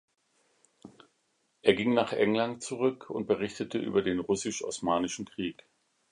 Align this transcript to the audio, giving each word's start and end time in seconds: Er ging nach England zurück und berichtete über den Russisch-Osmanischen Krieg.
Er 1.61 1.75
ging 1.75 1.93
nach 1.93 2.11
England 2.11 2.63
zurück 2.63 3.11
und 3.11 3.27
berichtete 3.27 3.77
über 3.77 4.01
den 4.01 4.17
Russisch-Osmanischen 4.17 5.25
Krieg. 5.25 5.63